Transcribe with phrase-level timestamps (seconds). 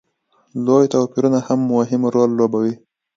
[0.65, 2.73] لوی توپیرونه هم مهم رول لوبوي.